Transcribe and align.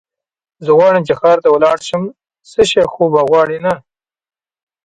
زه 0.63 0.71
غواړم 0.77 1.01
چې 1.07 1.13
ښار 1.19 1.37
ته 1.43 1.49
ولاړ 1.51 1.77
شم، 1.87 2.03
څه 2.51 2.61
شی 2.69 2.83
خو 2.91 3.03
به 3.13 3.21
غواړې 3.29 3.59
نه؟ 3.65 3.73